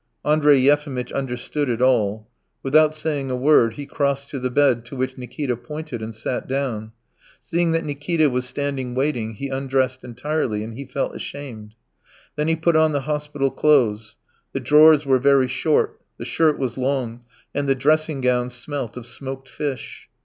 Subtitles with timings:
[0.25, 2.27] Andrey Yefimitch understood it all.
[2.63, 6.47] Without saying a word he crossed to the bed to which Nikita pointed and sat
[6.47, 6.91] down;
[7.39, 11.75] seeing that Nikita was standing waiting, he undressed entirely and he felt ashamed.
[12.35, 14.17] Then he put on the hospital clothes;
[14.53, 17.21] the drawers were very short, the shirt was long,
[17.53, 20.07] and the dressing gown smelt of smoked fish.